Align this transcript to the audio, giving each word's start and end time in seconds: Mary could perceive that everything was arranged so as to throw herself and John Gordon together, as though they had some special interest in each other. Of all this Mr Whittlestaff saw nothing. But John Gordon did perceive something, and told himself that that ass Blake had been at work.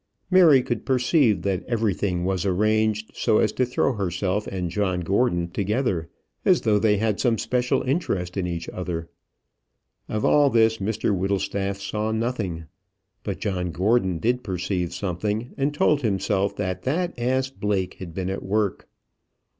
Mary 0.31 0.63
could 0.63 0.83
perceive 0.83 1.43
that 1.43 1.63
everything 1.65 2.25
was 2.25 2.43
arranged 2.43 3.11
so 3.15 3.37
as 3.37 3.51
to 3.51 3.63
throw 3.63 3.93
herself 3.93 4.47
and 4.47 4.71
John 4.71 5.01
Gordon 5.01 5.51
together, 5.51 6.09
as 6.43 6.61
though 6.61 6.79
they 6.79 6.97
had 6.97 7.19
some 7.19 7.37
special 7.37 7.83
interest 7.83 8.35
in 8.35 8.47
each 8.47 8.67
other. 8.69 9.11
Of 10.09 10.25
all 10.25 10.49
this 10.49 10.79
Mr 10.79 11.15
Whittlestaff 11.15 11.79
saw 11.79 12.11
nothing. 12.11 12.63
But 13.23 13.41
John 13.41 13.69
Gordon 13.69 14.17
did 14.17 14.43
perceive 14.43 14.91
something, 14.91 15.53
and 15.55 15.71
told 15.71 16.01
himself 16.01 16.55
that 16.55 16.81
that 16.81 17.13
ass 17.19 17.51
Blake 17.51 17.97
had 17.99 18.11
been 18.15 18.31
at 18.31 18.41
work. 18.41 18.87